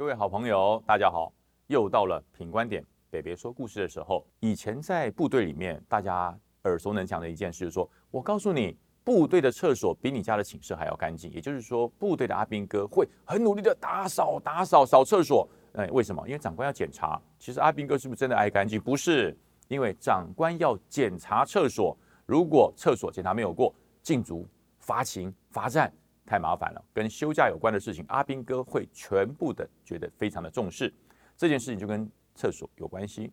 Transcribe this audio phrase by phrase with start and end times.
[0.00, 1.30] 各位好朋友，大家好！
[1.66, 4.26] 又到了品观点北北说故事的时候。
[4.40, 8.74] 以前在部队里面，大家耳熟能详的一件事，就是说我告诉你，
[9.04, 11.30] 部队的厕所比你家的寝室还要干净。
[11.30, 15.46] 也就是说，部队的阿兵哥会很努力的打扫、打扫、扫厕所。
[15.74, 16.26] 哎，为什么？
[16.26, 17.20] 因为长官要检查。
[17.38, 18.80] 其实阿兵哥是不是真的爱干净？
[18.80, 19.36] 不是，
[19.68, 21.94] 因为长官要检查厕所，
[22.24, 25.92] 如果厕所检查没有过，禁足、罚勤、罚站。
[26.30, 30.94] 太麻烦了，跟休假有关的事情，阿兵哥会全部的觉得非常的重视。
[31.36, 33.32] 这件事情就跟厕所有关系。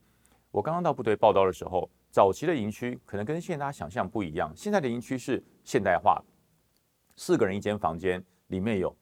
[0.50, 4.52] 我刚刚到部队报道的时候，早期的营区可能跟现在大家想象不一样。
[4.56, 6.20] 现在的营区是现代化，
[7.16, 8.98] 四个人一间房间，里面有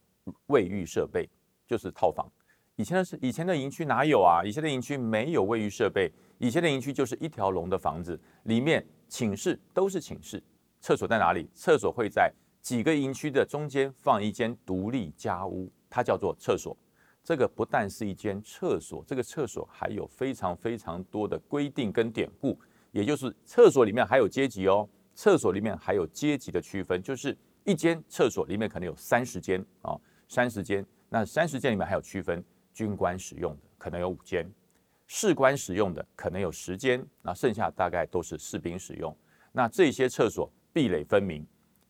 [0.48, 1.30] 卫浴设备，
[1.66, 2.30] 就是套房。
[2.76, 4.44] 以前的是以前的营区哪有啊？
[4.44, 10.44] 以前的营区没有卫浴设备，以前的营区就是一条龙的房子，里面寝室都是寝室，
[10.82, 11.50] 厕所在哪里？
[11.54, 12.30] 厕所会在。
[12.66, 16.76] 几个营区的中间放一间独立家屋，它叫做厕所。
[17.24, 22.60] 这个不但是一间厕所，这个厕所还有非常非常多的规定跟典故，
[22.92, 24.90] 也就是厕所里面还有阶级哦。
[25.14, 29.96] 厕所里面还有阶级的区分，就是一间厕所里面可能有三十间啊，
[30.28, 30.84] 三十间。
[31.08, 34.52] 那三十间里面还有区分，军官使用的可能有五间，
[35.06, 39.16] 士官使用的可能有十间，那剩下大概都是士兵使用。
[39.52, 41.46] 那这些厕所壁垒分明。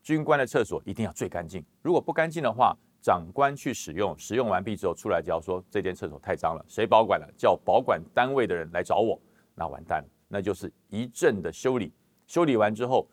[0.06, 7.28] 军官的厕所一定要最干净，如果不干净的话，长官去使用，使用完毕之后出来就要说这间厕所太脏了，谁保管了？
[7.36, 9.20] 叫保管单位的人来找我，
[9.56, 11.92] 那完蛋了，那就是一阵的修理。
[12.28, 13.10] 修理完之后，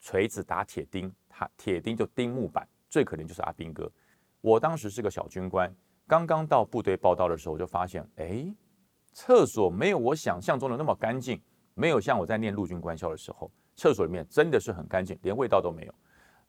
[0.00, 2.68] 锤子打铁钉，他铁钉就钉木板。
[2.90, 3.88] 最可怜就是阿兵哥，
[4.40, 5.72] 我当时是个小军官，
[6.08, 8.52] 刚刚到部队报道的时候，我就发现，哎，
[9.12, 11.40] 厕所没有我想象中的那么干净，
[11.74, 15.94] 没有像我在念陆军官校的时候，厕所里面真的是很干净，连味道都没有。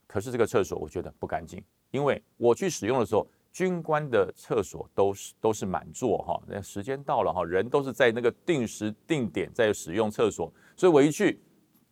[0.09, 11.39] 可是这个厕所我觉得不干净，因为我去使用的时候，军官的厕所都是都是满座哈，那时间到了哈，人都是在那个定时定点在使用厕所，所以我一去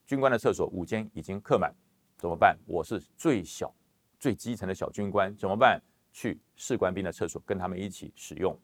[0.07, 1.71] 军官的厕所五间已经客满，
[2.17, 2.57] 怎么办？
[2.65, 3.71] 我是最小
[4.19, 5.79] 最基层的小军官，怎么办？
[6.11, 8.59] 去士官兵的厕所跟他们一起使用。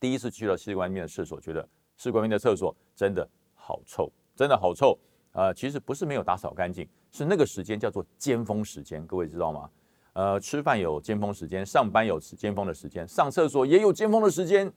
[0.00, 4.98] 第一次去了士官兵的厕所，觉得士官兵的厕所真的好臭，真的好臭。
[5.30, 9.70] 呃，其实不是没有打扫干净，是那个时间叫做尖峰时间，各位知道吗？
[10.12, 14.72] 呃，吃饭有尖峰时间，上班有尖峰的时间，上厕所也有尖峰的时间，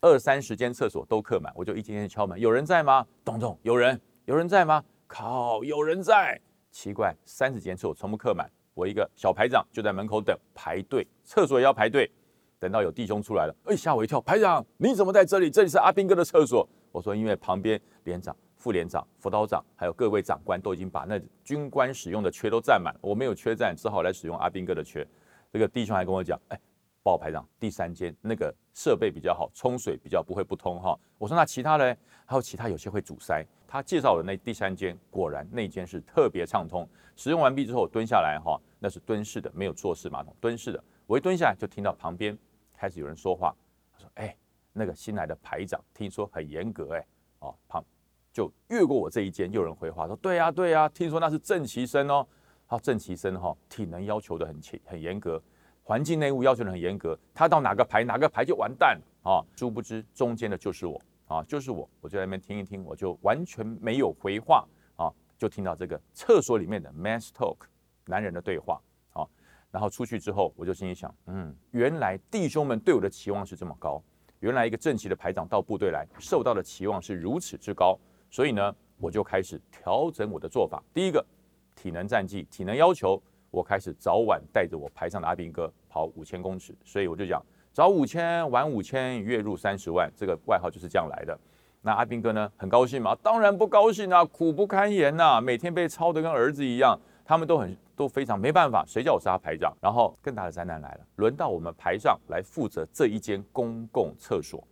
[0.00, 3.06] 二三十间厕所都客满，我就一天天敲门，有人在吗？
[3.24, 4.82] 咚咚，有人，有人在吗？
[5.06, 6.40] 靠，有人在，
[6.72, 12.10] 奇怪，三十间厕所全部客满，我一个小排长就在门口等排队，厕所也要排队，
[12.58, 15.48] 等到有弟兄出来了，哎，吓我一跳，排长你怎么在这里？
[15.48, 16.68] 这里是阿兵哥的厕所。
[16.90, 18.34] 我说因为旁边连长。
[18.64, 25.06] 副连长、辅导长还有各位长官都已经把那军官使用的缺都占满，我没有缺占，只好来使用阿兵哥的缺。
[25.52, 26.58] 这个弟兄还跟我讲：“哎，
[27.02, 31.94] 报排长，第三间那个设备比较好，冲水比较不会不通哈。”我说：“那其他呢？
[32.24, 36.88] 还有其他有些会阻塞。”他介绍的那第三间，果然那间是特别畅通。
[37.16, 40.82] 使用完毕之后蹲下来哈，那是蹲式的，没有坐式马桶，蹲式的。
[41.06, 42.34] 我一蹲下来就听到旁边
[42.72, 43.54] 开始有人说话，
[43.92, 44.34] 他说：“哎，
[44.72, 47.06] 那个新来的排长听说很严格哎，
[47.40, 47.84] 哦旁。”
[48.34, 52.26] 就越过我这一间，又有人回话说：“对呀，对呀，听说那是正旗生哦。
[52.66, 55.40] 好，正旗生哈，体能要求的很严很严格，
[55.84, 57.16] 环境内务要求的很严格。
[57.32, 59.40] 他到哪个排哪个排就完蛋啊！
[59.54, 61.88] 殊不知中间的就是我啊，就是我。
[62.00, 67.58] 我就在那边听一听，我就完全没有回话啊，就听到这个厕所里面的 man talk
[68.06, 69.24] 男人的对话啊。
[69.70, 74.02] 然后出去之后，我就心里想：嗯，原来弟兄们对我的期望是这么高，
[74.40, 77.96] 原来一个正旗的排长到部队来，受到的期望是如此之高。”
[78.34, 80.82] 所以呢，我就开始调整我的做法。
[80.92, 81.24] 第一个，
[81.76, 86.74] 体能战绩、体能要求，我开始早晚带着我排上的阿兵哥跑五千公尺。
[86.84, 87.40] 所以我就讲，
[87.72, 91.38] 早五千，晚五千，月入三十万，这个外号就是这样来的。
[91.80, 93.16] 那阿兵哥呢，很高兴吗？
[93.22, 96.98] 当然不高兴啊，苦不堪言呐，每天被操得跟儿子一样。
[97.24, 99.72] 他们都很都非常没办法，谁叫我是他排长？
[99.80, 104.66] 然后更大的灾难来了，轮到我们排长来负责这一间公共厕所，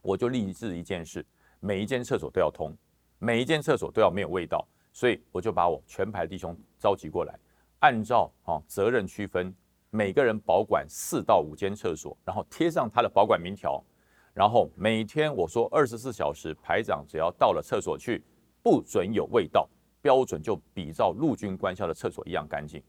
[0.00, 1.22] 我就立志一件事。
[1.64, 2.76] 每一间厕所都要通，
[3.20, 7.38] 每一间厕所都要没有味道，所以我就把我全排弟兄召集过来，
[7.78, 9.54] 按照啊责任区分，
[9.90, 13.80] 每个人保管四到五间厕所，然后贴上他的保管名条，
[14.34, 18.24] 然后每天我说二十四小时排长只要到了厕所去，
[18.60, 19.70] 不准有味道，
[20.00, 22.82] 标准就比照陆军官校的厕所一样干净。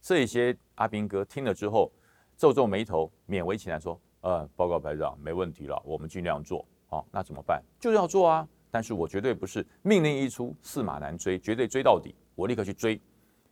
[0.00, 1.90] 这些阿兵哥听了之后
[2.36, 7.62] 皱皱眉头，勉为其难说：“呃，报告排长，没问题了，我们尽量做。”哦，那怎么办？
[7.80, 8.46] 就是要做啊！
[8.70, 12.14] 但是我绝对不是命令一出，驷马难追，绝对追到底。
[12.34, 13.00] 我立刻去追，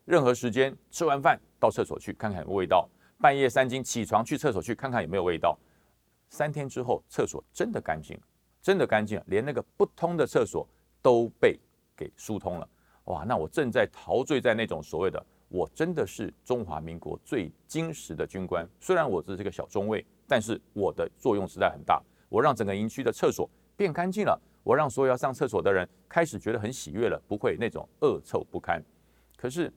[0.04, 2.88] 任何时间吃完饭到厕所去看看有没有味道，
[3.18, 5.58] 半夜三更起床去厕所去看看有没有味道。
[6.28, 8.18] 三天之后，厕所真的干净，
[8.62, 10.66] 真的干净，连那个不通的厕所
[11.02, 11.58] 都被
[11.96, 12.68] 给疏通了。
[13.04, 18.68] 哇，那我正在陶醉在那种所谓的我真的是中华民国最精实的军官。
[18.78, 22.02] 虽然我只是个小中尉，但是我的作用实在很大。
[22.30, 23.46] 我让整个营区的厕所
[23.76, 28.82] 变干净了，我让所有要上厕所的人开始觉得很喜悦了，不会那种恶臭不堪。
[29.36, 29.70] 可是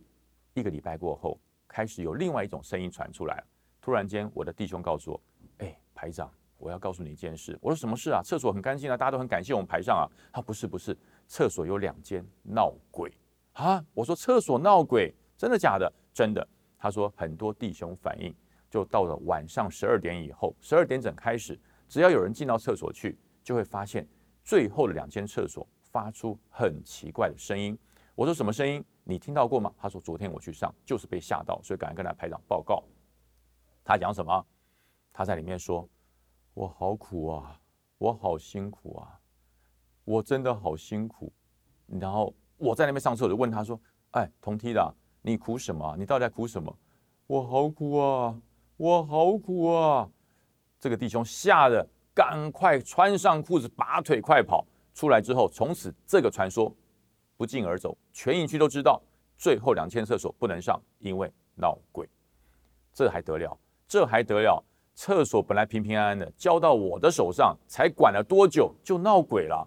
[0.54, 3.44] 一个礼拜过后，开始有另外一种声音传出来。
[3.82, 5.22] 突然间，我的弟兄告诉我
[5.60, 8.22] ：“哎，排长，我要告诉你一件事。”我说：“什么事啊？
[8.24, 10.96] 厕所很干净啊，大家都很感谢我们排上啊。”他不是，不是，
[11.28, 13.12] 厕所有两间闹鬼。
[13.54, 13.84] 啊！
[13.94, 15.92] 我说厕所闹鬼，真的假的？
[16.14, 16.48] 真的。
[16.78, 18.34] 他说很多弟兄反映，
[18.70, 21.60] 就到了晚上十二点以后，十二点整开始，
[21.94, 24.07] 只要有人进到厕所去，就会发现
[24.44, 27.78] 最后的两间厕所发出很奇怪的声音。
[28.16, 28.84] 我说什么声音？
[29.04, 29.72] 你听到过吗？
[29.78, 32.84] 他说昨天我去上，就是被吓到，所以赶快跟他排长报告。
[33.84, 34.44] 他讲什么？
[35.13, 35.88] 他在里面说
[36.56, 37.62] ：“我好苦啊，
[38.00, 39.19] 我好辛苦啊，
[40.04, 41.31] 我真的好辛苦。”
[42.01, 42.34] 然后。
[42.57, 43.80] 我在那边上厕所，就问他说
[44.12, 45.95] ：“哎，同梯的，你苦什么？
[45.98, 46.75] 你到底在苦什么？”
[47.28, 48.42] 我好苦啊，
[48.78, 50.10] 我好苦啊！
[50.83, 55.21] 这个弟兄吓得赶快穿上裤子，拔腿快跑出来。
[55.21, 56.69] 之后，从此这个传说
[57.38, 59.01] 不胫而走，全营区都知道。
[59.38, 62.06] 最后两千厕所不能上，因为闹鬼。
[62.94, 63.57] 这还得了？
[63.88, 64.62] 这还得了？
[64.94, 69.65] 厕所本来平平安安的，交到我的手上，才管了多久就闹鬼了？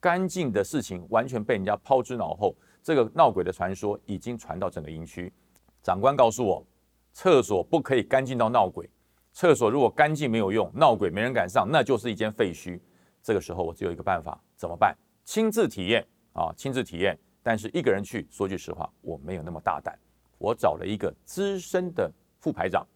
[0.00, 2.52] 干净的事情完全被人家抛之脑后，
[2.82, 5.32] 这个闹鬼的传说已经传到整个营区。
[5.80, 6.66] 长官告诉我，
[7.12, 8.90] 厕所不可以干净到闹鬼。
[9.36, 12.80] 厕所如果干净没有用，闹鬼没人敢上，那就是一间废墟。
[13.22, 14.96] 这个时候我只有一个办法，怎么办？
[15.26, 16.02] 亲自体验
[16.32, 17.14] 啊，亲自体验。
[17.42, 19.94] 但是一个人去，说句实话，我没有那么大胆。
[20.38, 22.10] 我找了一个资深的
[22.40, 22.86] 副排长，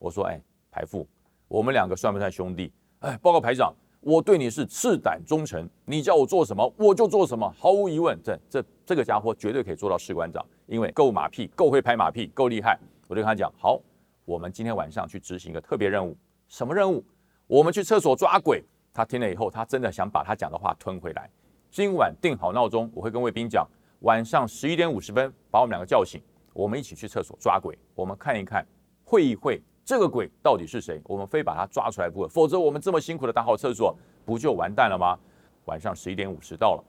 [0.00, 1.06] 我说：“哎，排副，
[1.46, 3.72] 我们两个算不算兄弟？”哎，报告排长。
[4.00, 12.76] 我对你是赤胆忠诚，你叫我做什么我就做什么，毫无疑问，这这这个家伙绝对可以做到士官长，因为够马屁，够会拍马屁，够厉害。
[13.06, 13.80] 我就跟他讲，好，
[14.24, 16.16] 我们今天晚上去执行一个特别任务，
[16.48, 17.04] 什么任务？
[17.46, 18.64] 我们去厕所抓鬼。
[18.92, 21.28] 他听了以后，他真的想把他讲的话吞回来。
[21.70, 23.68] 今晚定好闹钟，我会跟卫兵讲，
[24.00, 26.22] 晚上十一点五十分把我们两个叫醒，
[26.52, 28.66] 我们一起去厕所抓鬼，我们看一看，
[29.04, 29.60] 会一会。
[29.84, 30.98] 这个鬼到底是谁？
[31.04, 33.94] 我们非把他抓出来不可，否则我们这么辛苦的打好厕所，
[34.24, 35.18] 不就完蛋了吗？
[35.66, 36.84] 晚上十一点五十到了，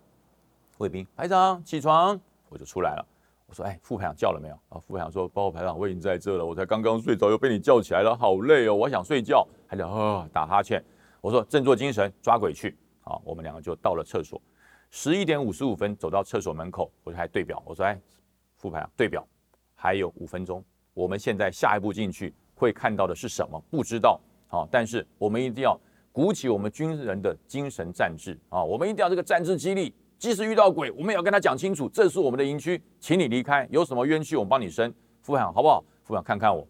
[0.78, 2.18] 卫兵排长起床，
[2.48, 3.06] 我就出来了。
[3.48, 10.84] 我说：“哎，副排长叫了没有？”啊，副排长说：“报告排长，我已经在这了，我才刚刚睡着，又被你叫起来了，好累哦，我想睡觉。”还在啊打哈欠。
[11.22, 14.42] 我说：“振作精神，抓鬼去。”好，我们两个就到了厕所。
[14.90, 17.62] 十一点五十五分走到厕所门口，我就还对表。
[17.66, 18.00] 我说：“哎，
[18.56, 19.28] 副排长对表，
[19.76, 20.64] 还有五分钟，
[20.94, 23.62] 我们现在下一步进去。”会看到的是什么？
[23.70, 24.66] 不知道啊！
[24.72, 25.78] 但是我们一定要
[26.14, 28.64] 鼓起我们军人的精神战志啊！
[28.64, 29.94] 我们一定要这个战志激励，
[30.26, 34.92] 即使遇到鬼，我们也要跟他讲清楚，这是我们的营区，请你离开，有什么冤屈我们帮你生。
[35.22, 35.86] 副长好不好？
[36.04, 36.68] 副长看看我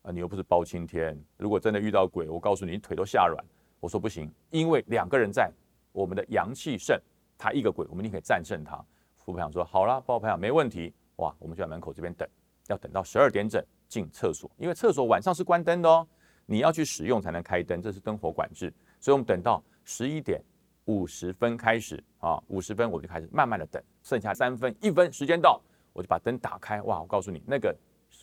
[0.00, 3.44] 啊，你又不是包青天，如果真的遇到鬼，我告诉你，你腿都吓软。
[3.78, 5.52] 我说不行，因为两个人在，
[5.92, 6.98] 我们的阳气盛，
[7.36, 8.82] 他一个鬼，我们一定可以战胜他。
[9.16, 10.90] 副排长说好了，包排长没问题。
[11.16, 12.26] 哇，我们就在门口这边等，
[12.68, 13.62] 要等到十二点整。
[13.86, 16.08] 进厕所，因为厕所晚上是关灯的哦，
[16.46, 18.72] 你要去使用才能开灯，这是灯火管制。
[18.98, 20.42] 所以我们等到十一点
[20.86, 25.60] 五十分开始啊，五十分我就开始慢慢的等，剩下三分一分时间到，
[25.92, 26.82] 我就把灯打开。
[26.82, 27.74] 哇，我告诉你，那个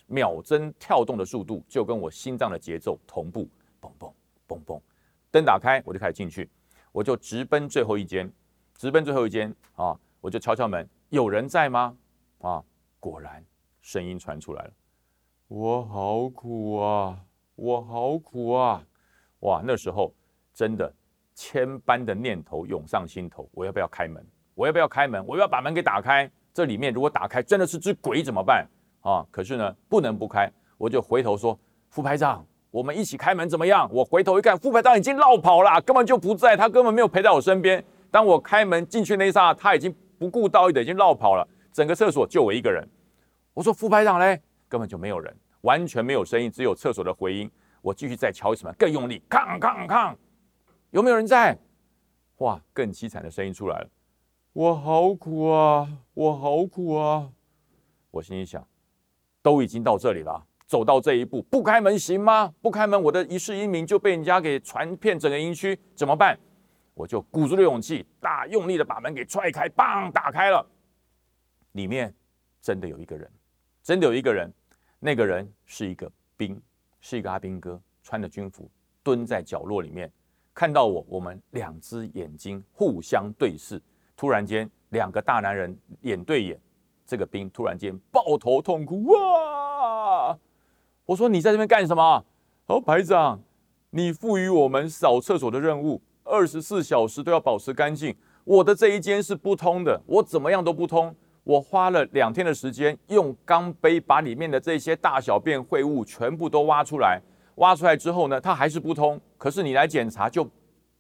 [0.08, 3.48] 秒针跳动的速度就跟我心脏的节奏同步，
[3.82, 4.14] 嘣嘣
[4.48, 4.82] 嘣嘣，
[5.32, 6.50] 灯打开我就开始进去，
[6.92, 8.32] 我就直奔最后一间，
[8.76, 11.98] 直奔最后一间啊，我就敲敲门，有人在吗？
[12.40, 12.64] 啊，
[13.00, 13.44] 果然
[13.82, 14.74] 声音传出来了。
[15.48, 17.26] 我好苦啊！
[17.56, 18.82] 我好苦啊！
[19.42, 20.14] 哇，那时候
[20.54, 20.92] 真的
[21.42, 23.50] 千般的念头涌上心头。
[23.52, 24.24] 我要不要开门？
[24.54, 25.26] 我要不要开门？
[25.26, 26.30] 我要把门给打开。
[26.54, 28.68] 这里面如果打开真的是只鬼怎么办
[29.02, 29.26] 啊？
[29.32, 30.48] 可是呢，不能不开。
[30.78, 37.84] 我就回头说：“副排长，我们一起开门怎么样？”我回头一看，副排长已经绕跑了，根本就不在，他根本没有陪在我身边。
[38.12, 41.48] 当我开门进去那一刹那，他已经不顾道义的已经绕跑了。
[41.74, 42.88] 整个厕所就我一个人。
[43.56, 47.50] 我说：“副排长嘞？”根本就没有人，完全没有声音，只有厕所的回音。
[47.82, 50.16] 我继续再敲一次门，更用力，抗抗抗，
[50.92, 51.58] 有没有人在？
[52.38, 53.90] 哇，更凄惨的声音出来了。
[54.52, 57.32] 我好苦啊，我好苦啊！
[58.12, 58.68] 我心里想，
[59.42, 62.54] 都已经到这里了，走到这一步，不开门行吗？
[62.62, 66.38] 不开门，我的一世英名就被人家给传遍整个营区，怎么办？
[66.94, 70.70] 我就鼓足了勇气，大用力的把门给踹开，砰，打开了。
[71.72, 72.14] 里面
[72.62, 73.32] 真的有一个人，
[73.82, 74.52] 真的有一个人。
[75.00, 76.62] 那个人是一个兵，
[77.00, 78.70] 是一个阿兵哥，穿着军服，
[79.02, 80.12] 蹲在角落里面，
[80.54, 83.82] 看到我，我们两只眼睛互相对视，
[84.16, 86.60] 突然间两个大男人眼对眼，
[87.06, 90.38] 这个兵突然间抱头痛哭哇！
[91.06, 92.24] 我说你在这边干什么？
[92.68, 93.42] 哦，排长，
[93.90, 98.16] 你赋予我们扫厕所的任务，二十四小时都要保持干净。
[98.44, 101.14] 我的这一间是不通的，我怎么样都不通。
[101.44, 107.20] 我花了两天的时间，用钢杯把里面的这些大小便秽物全部都挖出来。
[107.56, 109.20] 挖出来之后呢，它还是不通。
[109.42, 110.48] 可是你来检查就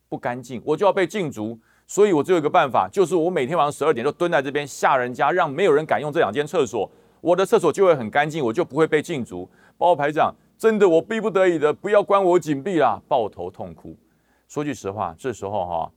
[0.09, 1.59] 不干净，我就要被禁足。
[1.85, 6.89] 所以我只有一个办法，就是我每天晚上十二点就蹲在这边吓人家，让没有人敢用这两间厕所。
[7.21, 9.47] 我的厕所就会很干净，我就不会被禁足。
[9.77, 12.99] 包排长，真的我逼不得已的，不要关我紧闭啦！
[13.07, 13.95] 抱头痛哭。
[14.47, 15.91] 说句实话，这时候哈。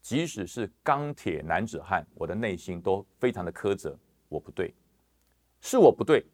[0.00, 3.98] 即使是钢铁男子汉，我的内心都非常的苛责。
[4.28, 4.72] 我不对，
[5.60, 6.24] 是我不对，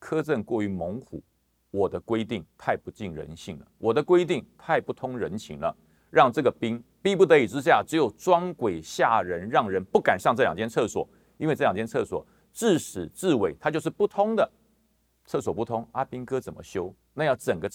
[0.00, 1.20] 苛政过于猛虎，
[1.72, 5.74] 我的规定太不近人性了，我的规定太不通人情了，
[6.10, 14.48] 让这个兵逼不得已之下，只有装鬼吓人，让人不敢上这两间厕所，因为这两间厕所自始至尾它就是不通的，
[15.24, 16.94] 厕所不通，阿兵哥怎么修？
[17.14, 17.68] 那要整个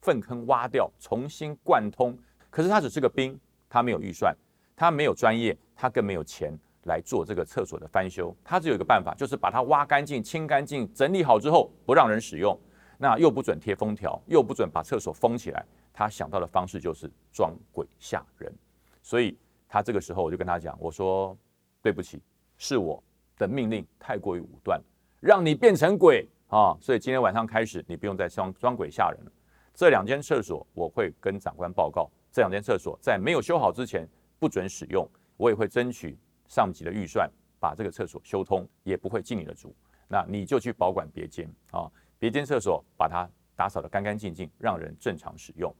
[0.00, 2.16] 粪坑挖掉，重新贯通。
[2.50, 3.38] 可是他只是个兵，
[3.68, 4.34] 他没有预算。
[4.76, 8.34] 他没有专业，他更没有钱来做这个厕所的翻修。
[8.42, 12.58] 他只有一个办法，就是把它挖干净、清干净、整理好之后，不让人使用。
[13.02, 15.64] 那又不准贴封条，又不准把厕所封起来。
[15.90, 18.52] 他想到的方式就是装鬼吓人。
[19.00, 21.34] 所以他这个时候，我就跟他讲，我说
[21.80, 22.22] ：“对不起，
[22.58, 23.02] 是我
[23.38, 24.78] 的命令太过于武断，
[25.20, 26.76] 让你变成鬼啊！
[26.78, 29.32] 所以今天晚上开始，你不用再装装鬼吓人了。
[29.72, 32.10] 这两间厕所，我会跟长官报告。
[32.30, 34.06] 这两间厕所在没有修好之前。”
[34.40, 36.16] 不准使用，我也会争取
[36.48, 39.76] 上级的预算，把这个厕所修通，也不会进你的组。
[40.08, 41.84] 那你就去保管别间啊，
[42.20, 45.74] 别间厕所把它打扫得干干净净，让人正常使用。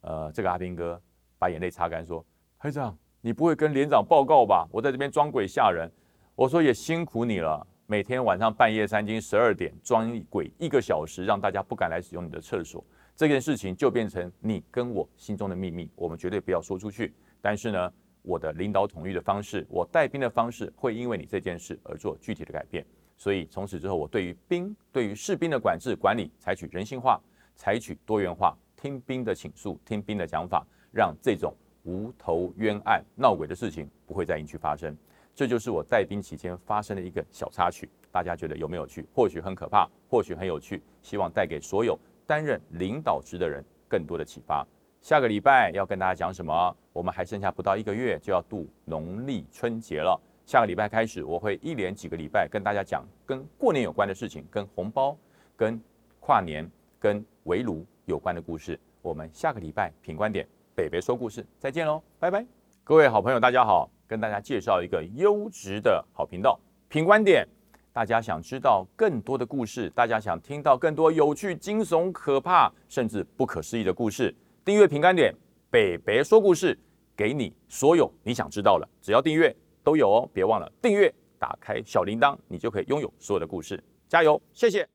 [0.00, 1.00] 呃，这个阿兵哥
[1.38, 2.24] 把眼泪擦干，说
[2.58, 4.66] ：“排长，你不会跟连长报告吧？
[4.72, 5.88] 我在这边装鬼吓人。”
[6.34, 12.84] 我说：“也辛苦你了，每天晚上半夜三更十二点装鬼一个小时，让大家不敢来使用你的厕所。
[13.14, 17.14] 这件事情就变成你跟我心中的秘密，我们绝对不要说出去。
[17.40, 17.92] 但是呢。”
[18.24, 22.86] 我的领导统御的方式，我带兵的方式，会因为你这件事而做具体的改变。
[23.22, 27.20] 所以从此之后，我对于兵、对于士兵的管制管理，采取人性化，
[27.54, 34.96] 采取多元化，听兵的倾诉，听兵的讲法，让这种无头冤案、闹鬼的事情不会在营区发生。
[35.36, 37.88] 这就是我带兵期间发生的一个小插曲。
[38.10, 39.06] 大家觉得有没有趣？
[39.14, 40.82] 或许很可怕，或许很有趣。
[41.00, 44.66] 希望带给所有担任领导职的人更多的启发。
[45.00, 46.76] 下个礼拜要跟大家讲什么？
[46.92, 50.20] 我们还剩下不到一个月就要度农历春节了。
[50.44, 55.16] 下个礼拜开始，我会一连几个礼拜跟大家讲跟过年有关的事情，跟红包、
[55.56, 55.80] 跟
[56.20, 56.68] 跨年、
[56.98, 58.78] 跟围炉有关的故事。
[59.00, 62.44] 我们下个礼拜品观点，北北说故事，再见喽，拜拜！
[62.84, 66.58] 各位好朋友，大家好，跟大家介绍一个优质的好频道——
[66.88, 67.46] 品观点。
[67.92, 74.34] 大家想知道更多的故事，大家想听到更多有趣、惊悚、可怕，甚至不可思议的故事。
[74.64, 75.34] 订阅平干点，
[75.70, 76.78] 北北说故事，
[77.14, 83.82] 给你所有你想知道的，只要订阅都有哦，别忘了订阅，打开小铃铛，你就可以拥有所有的故事。
[84.08, 84.88] 加油，谢谢。